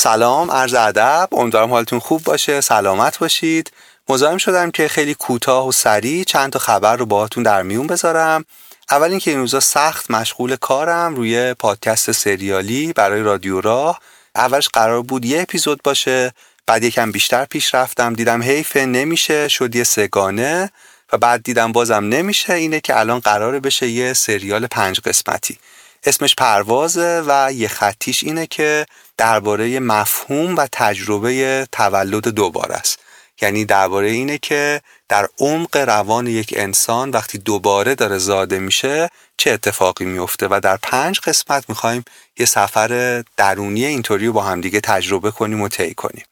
[0.00, 1.28] سلام عرض ادب.
[1.32, 3.72] امیدوارم حالتون خوب باشه سلامت باشید.
[4.08, 8.44] مزاحم شدم که خیلی کوتاه و سریع چند تا خبر رو باهاتون در میون بذارم.
[8.90, 14.00] اول اینکه این روزا سخت مشغول کارم روی پادکست سریالی برای رادیو راه.
[14.34, 16.32] اولش قرار بود یه اپیزود باشه
[16.66, 18.14] بعد یکم بیشتر پیش رفتم.
[18.14, 20.70] دیدم حیفه نمیشه شد یه سگانه.
[21.12, 25.58] و بعد دیدم بازم نمیشه اینه که الان قراره بشه یه سریال پنج قسمتی.
[26.04, 32.98] اسمش پروازه و یه خطیش اینه که درباره مفهوم و تجربه تولد دوباره است.
[33.42, 39.50] یعنی درباره اینه که در عمق روان یک انسان وقتی دوباره داره زاده میشه چه
[39.50, 42.04] اتفاقی میفته؟ و در پنج قسمت می‌خوایم
[42.38, 46.24] یه سفر درونی اینطوری رو با همدیگه تجربه کنیم و طی کنیم.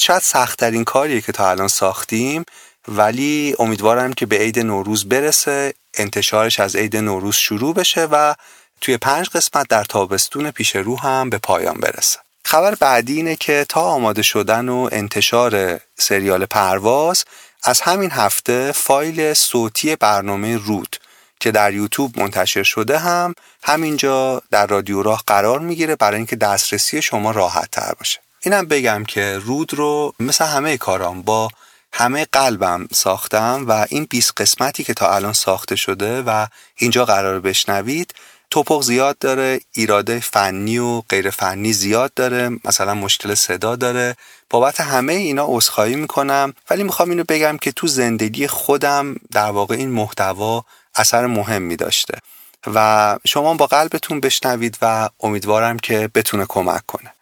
[0.00, 2.44] شاید سختترین کاریه که تا الان ساختیم
[2.88, 8.34] ولی امیدوارم که به عید نوروز برسه انتشارش از عید نوروز شروع بشه و
[8.84, 12.18] توی پنج قسمت در تابستون پیش رو هم به پایان برسه.
[12.44, 17.24] خبر بعدی اینه که تا آماده شدن و انتشار سریال پرواز
[17.62, 20.96] از همین هفته فایل صوتی برنامه رود
[21.40, 27.02] که در یوتیوب منتشر شده هم همینجا در رادیو راه قرار می‌گیره برای اینکه دسترسی
[27.02, 28.20] شما راحت تر باشه.
[28.42, 31.50] اینم بگم که رود رو مثل همه کارام با
[31.96, 37.40] همه قلبم ساختم و این 20 قسمتی که تا الان ساخته شده و اینجا قرار
[37.40, 38.14] بشنوید
[38.50, 44.16] توپق زیاد داره ایراده فنی و غیر فنی زیاد داره مثلا مشکل صدا داره.
[44.50, 49.74] بابت همه اینا عذرخواهی می‌کنم ولی می‌خوام اینو بگم که تو زندگی خودم در واقع
[49.74, 52.18] این محتوا اثر مهمی داشته
[52.74, 57.14] و شما با قلبتون بشنوید و امیدوارم که بتونه کمک کنه.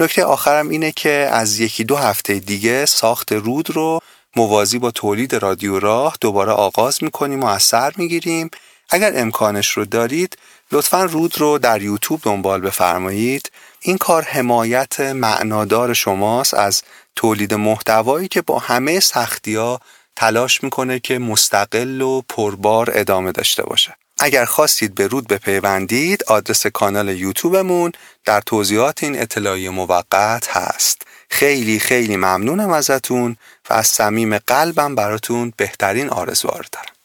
[0.00, 4.00] نکته آخرم اینه که از یکی دو هفته دیگه ساخت رود رو
[4.38, 8.50] موازی با تولید رادیو راه دوباره آغاز می‌کنیم و از سر می‌گیریم.
[8.90, 10.38] اگر امکانش رو دارید
[10.72, 13.50] لطفا رود رو در یوتیوب دنبال بفرمایید.
[13.80, 16.82] این کار حمایت معنادار شماست از
[17.16, 19.80] تولید محتوایی که با همه سختی ها
[20.16, 23.96] تلاش می‌کنه که مستقل و پربار ادامه داشته باشه.
[24.20, 27.92] اگر خواستید به رود بپیوندید آدرس کانال یوتیوبمون
[28.24, 31.02] در توضیحات این اطلاعی موقت هست.
[31.30, 33.36] خیلی خیلی ممنونم ازتون
[33.70, 36.97] و از صمیم قلبم براتون بهترین آرزوها دارم.